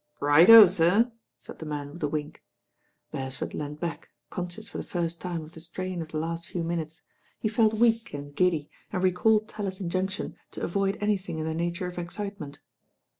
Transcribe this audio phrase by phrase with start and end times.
[0.19, 2.41] "Right o, sir," said the man with a wink.
[3.11, 6.63] Beresford leaned back, conscious for the first time of the strain of the last few
[6.63, 7.03] minutes.
[7.39, 11.85] He felt weak and giddy, and recalled Tallis' injunction to avoid anything in the nature
[11.85, 12.61] of excitement.